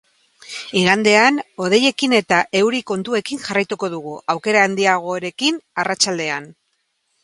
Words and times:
Igandean, 0.79 1.37
hodeiekin 1.65 2.17
eta 2.21 2.41
euri 2.63 2.81
kontuekin 2.93 3.45
jarraituko 3.47 3.93
dugu, 3.97 4.17
aukera 4.37 4.67
handiagorekin 4.71 5.65
arratsaldean. 5.85 6.55